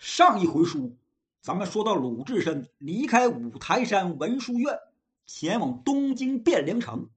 [0.00, 0.96] 上一回书，
[1.42, 4.78] 咱们说到鲁智深离开五台山文殊院，
[5.26, 7.10] 前往东京汴梁城，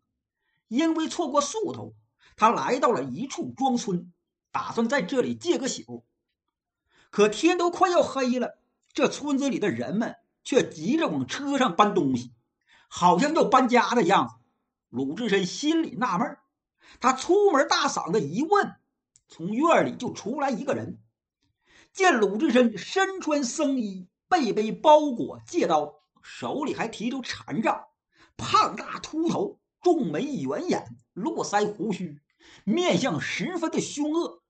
[0.68, 1.96] 因为错过宿头，
[2.36, 4.12] 他来到了一处庄村，
[4.52, 6.04] 打算在这里借个宿。
[7.10, 8.60] 可天都快要黑了，
[8.92, 12.34] 这村子里的人们却急着往车上搬东西，
[12.90, 14.36] 好像要搬家的样子。
[14.90, 16.38] 鲁智深心里纳闷
[17.00, 18.76] 他出门大嗓子一问，
[19.30, 21.00] 从院里就出来一个人。
[21.94, 25.94] 见鲁智深身穿僧衣，背背包裹，借刀，
[26.24, 27.86] 手里还提着禅杖，
[28.36, 32.20] 胖大秃头，重眉圆眼，络腮胡须，
[32.64, 34.42] 面相十分的凶恶，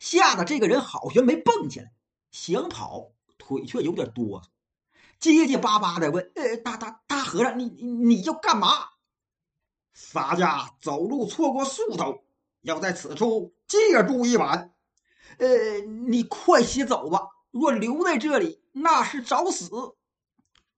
[0.00, 1.92] 吓得这个人好悬没蹦起来，
[2.30, 4.44] 想跑腿却有点哆嗦，
[5.20, 8.68] 结结巴巴的问：“呃，大大大和尚，你你要干嘛？”
[9.92, 12.24] 洒家走路错过宿头，
[12.62, 14.72] 要在此处借住一晚。
[15.38, 17.20] 呃，你快些走吧！
[17.50, 19.68] 若留在这里，那是找死。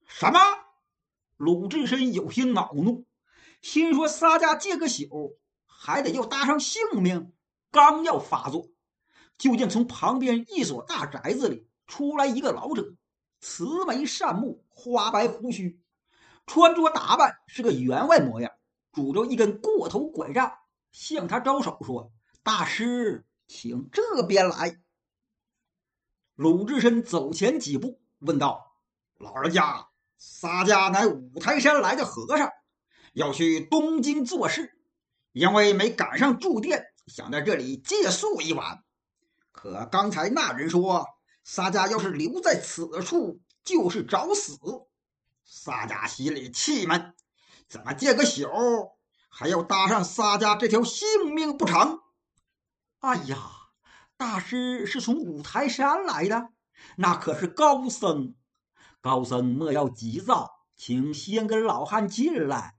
[0.07, 0.41] 什么？
[1.37, 3.07] 鲁智深有些恼怒，
[3.63, 7.33] 心说：撒家借个宿，还得要搭上性命。
[7.71, 8.71] 刚要发作，
[9.37, 12.95] 就见从旁边一所大宅子里出来一个老者，
[13.41, 15.79] 慈眉善目，花白胡须，
[16.47, 18.51] 穿着打扮是个员外模样，
[18.93, 20.51] 拄着一根过头拐杖，
[20.91, 22.11] 向他招手说
[22.43, 24.79] ：“大师。”请这边来。
[26.37, 28.77] 鲁智深走前几步，问道
[29.19, 32.49] ：“老人家，洒家乃五台山来的和尚，
[33.15, 34.79] 要去东京做事，
[35.33, 38.85] 因为没赶上住店，想在这里借宿一晚。
[39.51, 41.05] 可刚才那人说，
[41.43, 44.57] 洒家要是留在此处，就是找死。
[45.45, 47.15] 洒家心里气闷，
[47.67, 48.47] 怎么借个宿，
[49.31, 51.99] 还要搭上洒家这条性命不成？”
[53.01, 53.39] 哎呀，
[54.17, 56.49] 大师是从五台山来的，
[56.97, 58.35] 那可是高僧。
[59.01, 62.75] 高僧莫要急躁，请先跟老汉进来。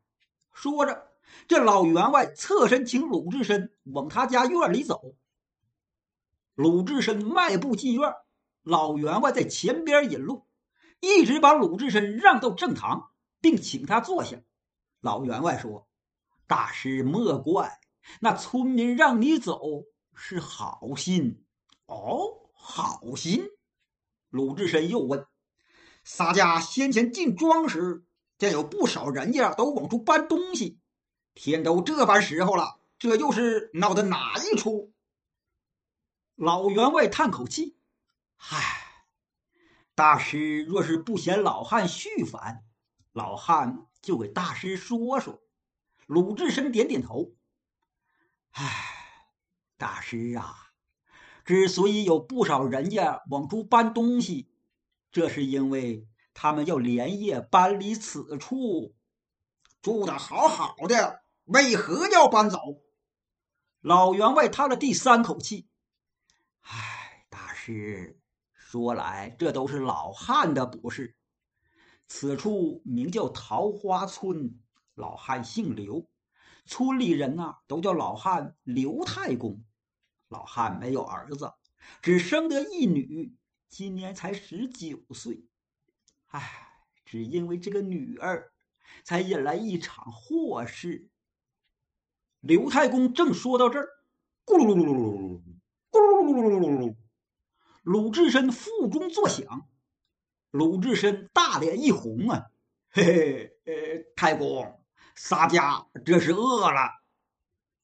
[0.51, 1.07] 说着，
[1.47, 5.15] 这老员外侧身请鲁智深往他家院里走。
[6.53, 8.13] 鲁智深迈步进院，
[8.61, 10.45] 老员外在前边引路，
[10.99, 14.37] 一直把鲁智深让到正堂，并请他坐下。
[14.99, 15.87] 老员外说
[16.45, 17.79] ：“大师莫怪，
[18.19, 19.61] 那村民让你走。”
[20.21, 21.45] 是好心
[21.85, 23.47] 哦，好心。
[24.29, 25.25] 鲁智深又问
[26.03, 28.03] ：“洒家先前进庄时，
[28.37, 30.77] 见有不少人家都往出搬东西，
[31.33, 34.93] 天都这般时候了，这又是闹的哪一出？”
[36.35, 37.77] 老员外叹口气
[38.51, 39.05] ：“唉，
[39.95, 42.65] 大师若是不嫌老汉续烦，
[43.13, 45.41] 老汉就给大师说说。”
[46.05, 47.31] 鲁智深点点头
[48.51, 48.85] ：“唉。”
[49.79, 50.73] 大师啊，
[51.45, 54.51] 之所以有不少人家往出搬东西，
[55.09, 58.93] 这是因为他们要连夜搬离此处。
[59.81, 62.59] 住的好好的，为何要搬走？
[63.79, 65.69] 老员外叹了第三口气
[66.59, 68.19] ：“唉，大师，
[68.53, 71.15] 说来这都是老汉的不是。
[72.05, 74.59] 此处名叫桃花村，
[74.93, 76.09] 老汉姓刘，
[76.65, 79.63] 村里人呐都叫老汉刘太公。”
[80.29, 81.51] 老汉没有儿子，
[82.01, 83.35] 只生得一女，
[83.67, 85.43] 今年才十九岁。
[86.27, 88.51] 唉，只因为这个女儿，
[89.03, 91.09] 才引来一场祸事。
[92.41, 93.89] 刘太公正说到这儿，
[94.45, 95.41] 咕噜噜噜噜噜噜，
[95.89, 96.95] 咕噜噜噜噜噜噜，
[97.81, 99.67] 鲁智深腹中作响。
[100.51, 102.51] 鲁智深大脸一红啊，
[102.91, 104.85] 嘿嘿，呃，太公，
[105.15, 107.03] 洒家这是饿了。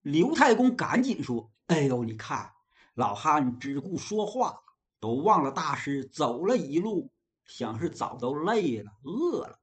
[0.02, 1.52] 刘太公赶紧说。
[1.68, 2.52] 哎呦，你看，
[2.94, 4.62] 老汉只顾说话，
[5.00, 7.09] 都忘了大师走了一路，
[7.44, 9.58] 想是早都累了、饿了。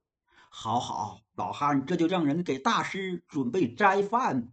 [0.49, 4.51] 好好，老汉这就让人给大师准备斋饭。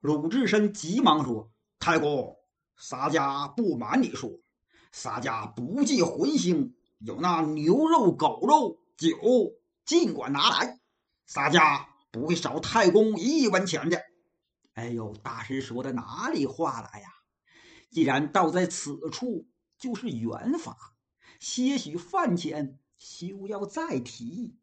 [0.00, 2.38] 鲁智深急忙说：“太公，
[2.76, 4.30] 洒家不瞒你说，
[4.92, 9.16] 洒家不计荤腥，有那牛肉、狗肉、酒，
[9.84, 10.80] 尽管拿来，
[11.26, 14.00] 洒家不会少太公一文钱的。”
[14.74, 17.08] 哎呦，大师说的哪里话来呀？
[17.90, 19.46] 既然到在此处，
[19.78, 20.94] 就是缘法，
[21.38, 24.56] 些许饭钱休要再提。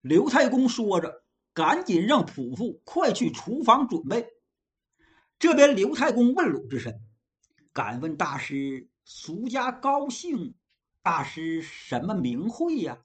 [0.00, 1.22] 刘太公说着，
[1.52, 4.26] 赶紧让仆妇快去厨房准备。
[5.38, 7.02] 这边刘太公问鲁智深
[7.74, 10.54] ：“敢问大师俗家高姓？
[11.02, 13.04] 大师什么名讳呀？”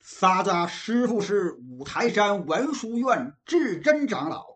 [0.00, 4.53] 洒家师傅是五台山文殊院智真长老。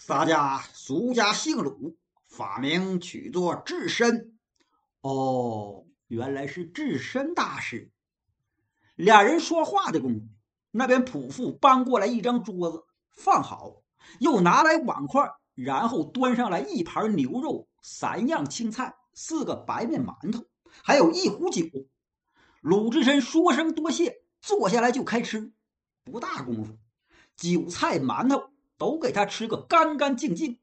[0.00, 1.96] 洒家俗家姓鲁，
[2.28, 4.38] 法名取作智深。
[5.00, 7.90] 哦，原来是智深大师。
[8.94, 10.28] 俩人说话的功夫，
[10.70, 13.82] 那边仆妇搬过来一张桌子，放好，
[14.20, 20.46] 又拿来碗筷，然后端上来一盘牛肉、三样青菜、四个白面馒头，
[20.84, 21.64] 还有一壶酒。
[22.60, 25.52] 鲁智深说声多谢，坐下来就开吃。
[26.04, 26.78] 不大功夫，
[27.36, 30.58] 酒菜馒头都给他吃个干干净净。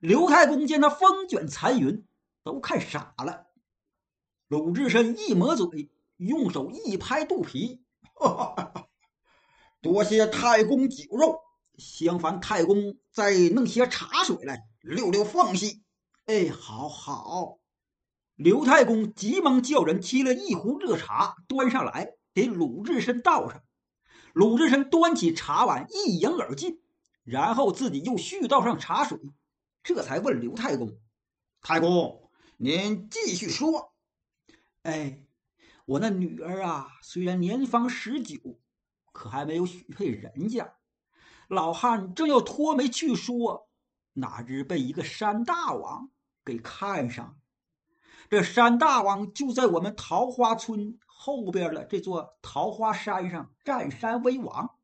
[0.00, 2.04] 刘太公见他风卷残云，
[2.42, 3.46] 都看傻了。
[4.48, 7.82] 鲁智深一抹嘴，用手一拍肚皮
[9.80, 11.40] ：“多谢太公酒肉，
[11.76, 15.82] 相烦太公再弄些茶水来溜溜缝隙。”
[16.26, 17.58] 哎，好好。
[18.34, 23.62] 刘太公急忙叫人沏了一壶热茶，端上来给鲁智深倒上。
[24.32, 26.80] 鲁智深端起茶碗一饮而尽，
[27.24, 29.18] 然后自己又续倒上茶水，
[29.82, 30.98] 这才问刘太公
[31.62, 33.94] ：“太公，您继续说。
[34.82, 35.24] 哎，
[35.86, 38.60] 我那女儿啊，虽然年方十九，
[39.12, 40.74] 可还没有许配人家。
[41.48, 43.68] 老汉正要脱媒去说，
[44.12, 46.10] 哪知被一个山大王
[46.44, 47.38] 给看上。”
[48.30, 54.78] 这山大王就在我们桃花村后边的这座桃花山上占山为王。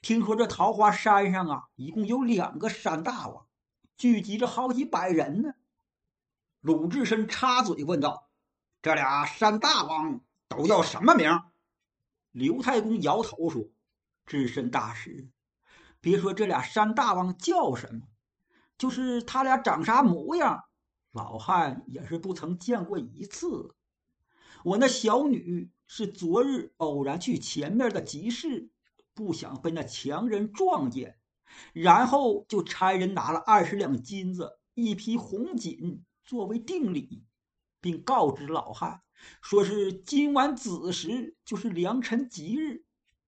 [0.00, 3.46] 听说这桃花山上啊，一共有两个山大王，
[3.96, 5.54] 聚集着好几百人呢。
[6.60, 8.28] 鲁智深插嘴问道
[8.80, 11.40] ：“这俩山大王都叫什么名？”
[12.30, 13.64] 刘太公摇头说
[14.24, 15.28] ：“智深大师，
[16.00, 18.02] 别说这俩山大王叫什么，
[18.78, 20.64] 就是他俩长啥模样。”
[21.10, 23.74] 老汉也是不曾见过一次。
[24.62, 28.68] 我那小女是昨日偶然去前面的集市，
[29.18, 31.18] 不想被那强人撞见，
[31.72, 37.24] 然后就差人拿了二十两金子、一批红锦作为定礼，
[37.80, 39.02] 并告知老汉，
[39.42, 42.84] 说是今晚子时就是良辰吉日，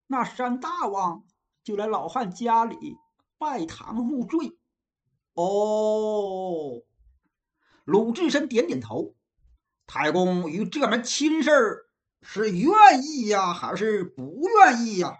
[0.07, 1.25] 那山大王
[1.61, 2.95] 就来老汉家里
[3.37, 4.57] 拜堂入赘。
[5.33, 6.83] 哦。
[7.83, 9.13] 鲁智深点点头，
[9.85, 11.85] 太公与这门亲事儿
[12.21, 12.71] 是愿
[13.03, 15.17] 意呀，还是不愿意呀？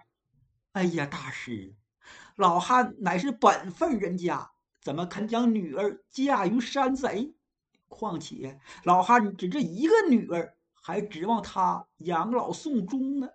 [0.72, 1.74] 哎呀，大师，
[2.34, 7.34] 老汉乃是本分人家，怎么肯将女儿嫁于山贼？
[7.88, 13.28] 况且老汉只这一个女儿，还指望她养老送终呢。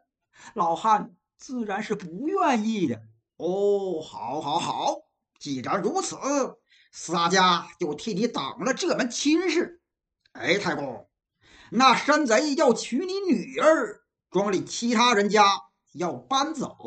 [0.55, 3.03] 老汉自然是不愿意的。
[3.35, 4.95] 哦，好，好，好，
[5.39, 6.17] 既然如此。
[6.91, 9.83] 洒家就替你挡了这门亲事。
[10.31, 11.07] 哎，太公，
[11.69, 14.01] 那山贼要娶你女儿，
[14.31, 15.43] 庄里其他人家
[15.97, 16.77] 要搬走，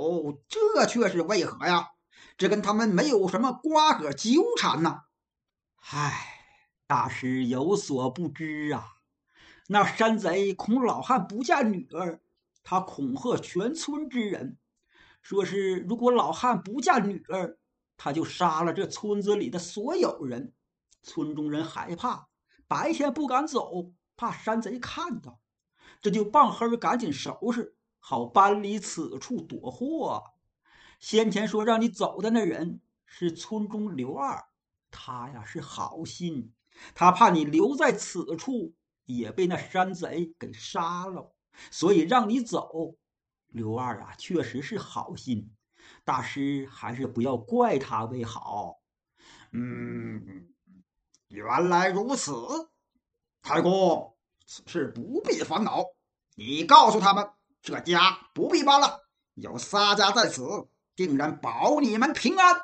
[0.48, 1.88] 这却是为何呀？
[2.36, 5.02] 这跟他们没有什么瓜葛纠缠呐。
[5.90, 6.26] 唉，
[6.86, 8.94] 大师有所不知啊，
[9.68, 12.20] 那山贼恐老汉不嫁女儿，
[12.62, 14.58] 他恐吓全村之人，
[15.20, 17.58] 说是如果老汉不嫁女儿。
[18.02, 20.54] 他就杀了这村子里的所有人，
[21.02, 22.28] 村中人害怕，
[22.66, 25.38] 白天不敢走，怕山贼看到，
[26.00, 30.24] 这就傍黑赶紧收拾，好搬离此处躲祸。
[30.98, 34.44] 先前说让你走的那人是村中刘二，
[34.90, 36.52] 他呀是好心，
[36.94, 38.74] 他怕你留在此处
[39.04, 41.32] 也被那山贼给杀了，
[41.70, 42.96] 所以让你走。
[43.46, 45.54] 刘二啊，确实是好心。
[46.04, 48.80] 大师还是不要怪他为好。
[49.52, 50.52] 嗯，
[51.28, 52.32] 原来如此，
[53.42, 55.84] 太公，此事不必烦恼。
[56.36, 57.28] 你告诉他们，
[57.62, 62.56] 这家不必搬了，有仨家在此，定然保你们平安。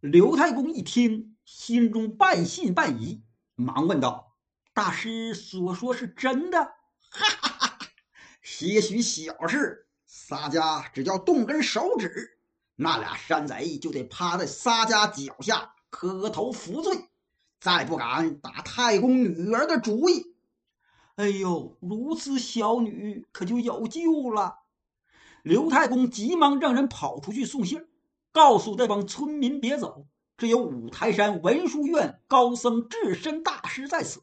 [0.00, 3.22] 刘太公一听，心中半信半疑，
[3.54, 4.36] 忙问道
[4.72, 6.58] ：“大师所说是真的？”
[7.10, 7.78] 哈哈哈，
[8.42, 9.86] 些许小事。
[10.06, 12.38] 洒家只要动根手指，
[12.76, 17.08] 那俩山贼就得趴在洒家脚下磕头服罪，
[17.60, 20.34] 再不敢打太公女儿的主意。
[21.20, 24.60] 哎呦，如此小女可就有救了！
[25.42, 27.86] 刘太公急忙让人跑出去送信，
[28.32, 30.06] 告诉这帮村民别走，
[30.38, 34.22] 只有五台山文殊院高僧智深大师在此，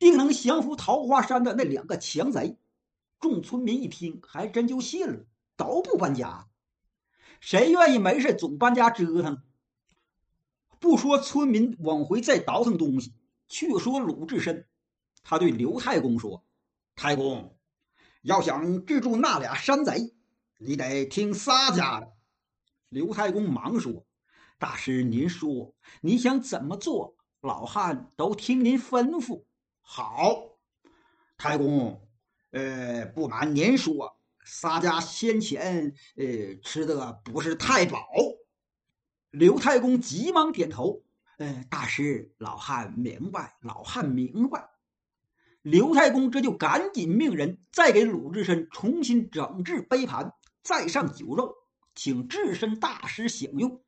[0.00, 2.58] 定能降服桃花山的那两个强贼。
[3.20, 6.48] 众村民一听，还真就信了，都不搬家。
[7.38, 9.42] 谁愿意没事总搬家折腾？
[10.80, 13.12] 不说村民往回再倒腾东西，
[13.46, 14.66] 却说鲁智深，
[15.28, 16.46] 他对刘太公说
[16.94, 17.58] ：“太公，
[18.22, 20.14] 要想治住那俩山贼，
[20.56, 22.12] 你得听仨家的。”
[22.90, 24.06] 刘太公忙说
[24.56, 29.42] ：“大师，您说你想怎么做，老汉都听您吩咐。”
[29.82, 30.60] 好。
[31.36, 32.08] 太公，
[32.52, 38.06] 呃，不瞒您说，洒家先前呃吃的不是太饱。
[39.30, 41.02] 刘太公急忙点头
[41.38, 44.70] ：“呃，大师，老汉明白，老汉明白。”
[45.66, 50.32] 刘太公这就赶紧命人再给鲁智深重新整治杯盘，
[50.62, 51.56] 再上酒肉，
[51.92, 53.82] 请智深大师享用。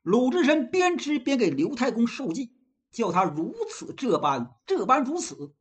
[0.00, 2.54] 鲁智深边吃边给刘太公授记，
[2.90, 5.52] 叫他如此这般，这般如此。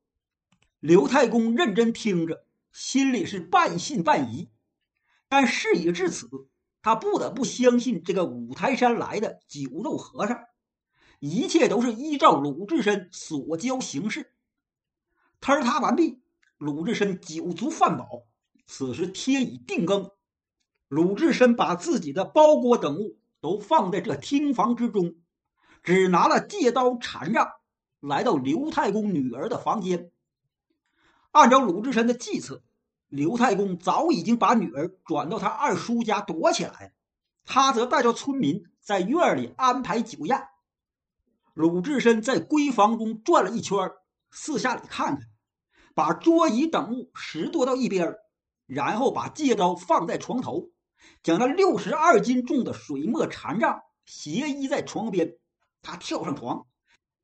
[0.80, 4.48] 刘太公认真听着，心里是半信半疑，
[5.28, 6.30] 但事已至此，
[6.82, 10.40] 他不得不相信这个五台山来的酒肉和尚，
[11.20, 14.32] 一切都是依照鲁智深所教行事。
[15.46, 16.24] 坍塌完毕，
[16.58, 18.24] 鲁智深酒足饭饱，
[18.66, 20.10] 此时天已定更，
[20.88, 25.14] 鲁智深把自己的包裹等物都放在这厅房之中，
[25.84, 27.48] 只拿了借刀禅杖，
[28.00, 30.10] 来到刘太公女儿的房间。
[31.30, 32.64] 按照鲁智深的计策，
[33.08, 36.96] 刘太公早已经把女儿转到他二叔家躲起来，
[37.44, 40.42] 他则带着村民在院里安排酒宴。
[41.54, 43.78] 鲁智深在闺房中转了一圈，
[44.32, 45.30] 四下里看看，
[45.96, 48.18] 把桌椅等物拾掇到一边，
[48.68, 50.70] 然后把借刀放在床头，
[51.24, 55.38] 将那六十二斤重的水墨禅杖斜依在床边。
[55.82, 56.68] 他跳上床，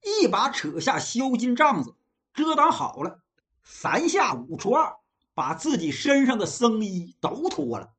[0.01, 1.95] 一把扯下削金杖子，
[2.33, 3.19] 遮挡好了。
[3.61, 4.95] 三下五除二，
[5.33, 7.91] 把自己身上的僧衣都脱了，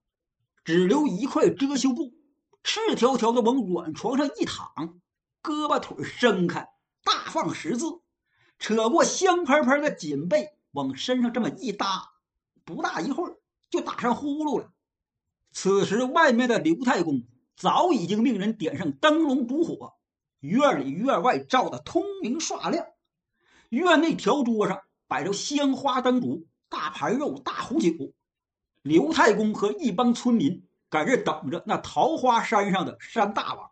[0.64, 2.14] 只留一块遮羞布，
[2.62, 5.00] 赤条条的往软床上一躺，
[5.42, 6.66] 胳膊腿伸开，
[7.04, 8.00] 大放十字，
[8.58, 12.10] 扯过香喷喷的锦被往身上这么一搭，
[12.64, 13.38] 不大一会儿
[13.70, 14.72] 就打上呼噜了。
[15.52, 17.22] 此时外面的刘太公
[17.56, 19.94] 早已经命人点上灯笼烛火，
[20.40, 22.86] 院里院外照得通明刷亮，
[23.70, 24.82] 院内条桌上。
[25.08, 27.90] 摆着鲜花灯烛、大盘肉、大壶酒，
[28.80, 33.70] 刘太公和一帮村民在这等着那桃花山上的山大王。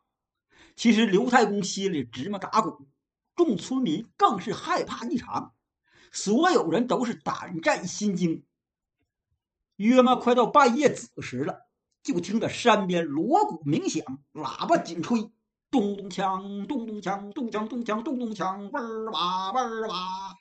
[0.76, 2.86] 其实刘太公心里直么打鼓，
[3.34, 5.54] 众村民更是害怕异常，
[6.10, 8.44] 所有人都是胆战心惊。
[9.76, 11.66] 约么快到半夜子时了，
[12.02, 15.30] 就听得山边锣鼓鸣响，喇叭紧吹，
[15.70, 20.36] 咚咚锵，咚咚锵，咚锵咚锵，咚咚锵，嗡儿哇，嗡儿哇。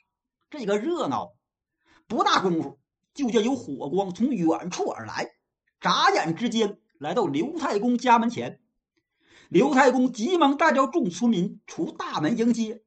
[0.50, 1.34] 这个热闹，
[2.06, 2.78] 不大功夫，
[3.14, 5.30] 就见有火光从远处而来，
[5.80, 8.60] 眨眼之间来到刘太公家门前。
[9.48, 12.82] 刘太公急忙带着众村民出大门迎接。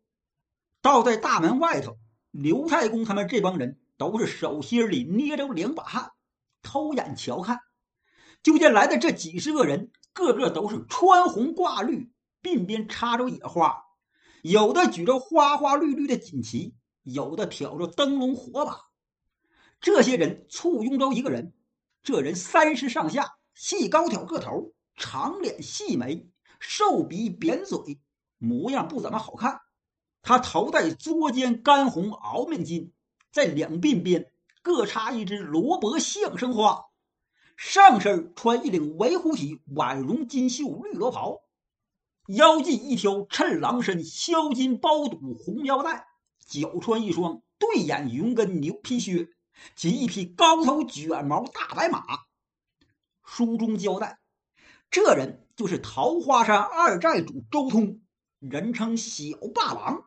[0.82, 1.98] 到在大门外头，
[2.34, 6.12] 刘太公他们这帮人都是手心里捏着两把汗，
[6.64, 7.60] 偷眼瞧看，
[8.42, 12.12] 就见来的这几十个人，个个都是穿红挂绿，
[12.42, 13.84] 鬓边插着野花，
[14.42, 16.76] 有的举着花花绿绿的锦旗。
[17.04, 18.80] 有的挑着灯笼火把，
[19.82, 21.54] 这些人簇拥着一个人。
[22.02, 26.30] 这人三十上下，细高挑个头，长脸细眉，
[26.62, 28.00] 瘦鼻扁嘴，
[28.38, 29.60] 模样不怎么好看。
[30.24, 32.92] 他头戴作尖干红袄面巾，
[33.32, 36.86] 在两鬓边各插一支罗脖象声花，
[37.58, 41.42] 上身穿一领围虎体婉绒金绣绿罗袍，
[42.28, 46.08] 腰系一条衬狼身削金包肚红腰带。
[46.46, 49.30] 脚穿一双对眼云跟牛皮靴，
[49.76, 52.04] 骑一匹高头卷毛大白马。
[53.26, 54.20] 书中交代，
[54.90, 58.02] 这人就是桃花山二寨主周通，
[58.40, 60.06] 人称小霸王。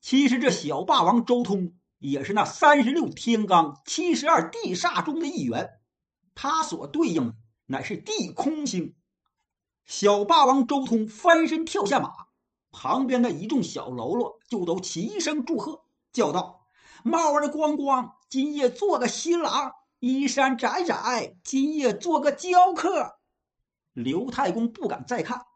[0.00, 5.70] 其实这小霸王周通也是那三十六天罡、七十二地煞中的一员，
[6.34, 7.34] 他所对应
[7.66, 8.94] 乃是地空星。
[9.84, 12.10] 小霸王周通翻身跳下马。
[12.72, 16.60] 旁边的一众小喽啰就都齐声祝贺，叫道
[17.02, 23.16] ：“帽儿光光，今夜做个新郎；衣衫窄窄，今夜做个娇客。”
[23.92, 25.46] 刘太公不敢再看，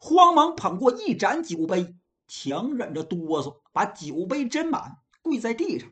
[0.00, 1.94] 慌忙捧过一盏酒杯，
[2.26, 5.90] 强忍着哆嗦，把酒杯斟满，跪在地上。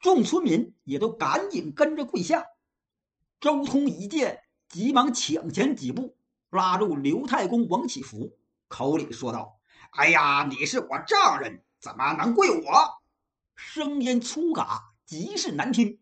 [0.00, 2.44] 众村民也都赶紧跟着跪下。
[3.40, 6.16] 周通一见，急忙抢前几步，
[6.50, 8.38] 拉住刘太公王启福，
[8.68, 9.58] 口里说道。
[9.92, 13.02] 哎呀，你是我丈人，怎么能跪我？
[13.54, 16.00] 声音粗嘎，极是难听。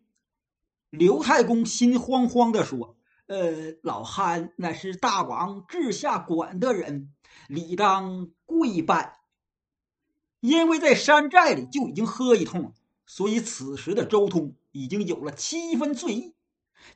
[0.89, 2.97] 刘太公心慌慌地说
[3.27, 7.13] ：“呃，老汉那是大王治下管的人，
[7.47, 9.20] 理当跪拜。
[10.41, 12.73] 因为在山寨里就已经喝一通了，
[13.05, 16.35] 所以此时的周通已经有了七分醉意。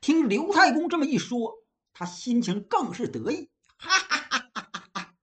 [0.01, 5.13] 听刘太公这么一说，他心情更是得意，哈哈哈哈哈。”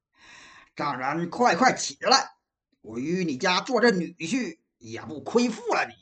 [0.75, 2.37] 丈人，快快起来！
[2.81, 5.95] 我与你家做这女婿也不亏负了你。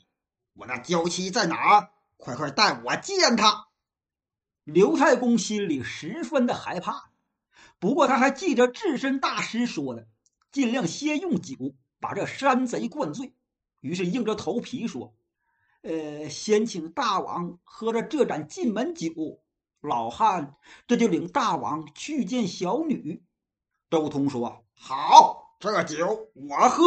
[0.53, 1.89] 我那娇妻在哪？
[2.17, 3.65] 快快带我见她！
[4.63, 7.09] 刘太公心里十分的害怕，
[7.79, 10.07] 不过他还记着智深大师说的，
[10.51, 11.55] 尽量先用酒
[12.01, 13.31] 把这山贼灌醉。
[13.79, 15.13] 于是硬着头皮说
[15.83, 19.39] ：“呃，先请大王喝着这盏进门酒，
[19.79, 20.55] 老汉
[20.85, 23.23] 这就领大王去见小女。”
[23.89, 26.83] 周通说：“好，这酒我喝。”